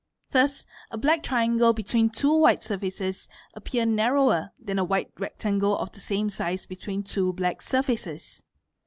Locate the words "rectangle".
1.19-1.73, 5.19-5.77